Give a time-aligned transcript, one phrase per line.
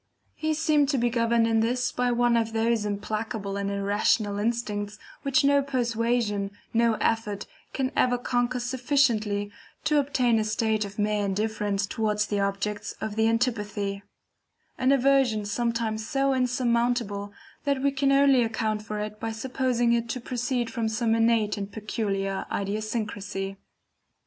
[0.33, 4.97] He seemed to be governed in this by one of those implacable and irrational instincts,
[5.21, 9.51] which no persuasion, no effort, can ever conquer sufficiently
[9.83, 14.01] to obtain a state of mere indifference towards the objects of the antipathy;
[14.75, 17.31] an aversion sometimes so insurmountable,
[17.65, 21.57] that we can only account for it by supposing it to proceed from some innate
[21.59, 23.55] and peculiar idiosyncrasy.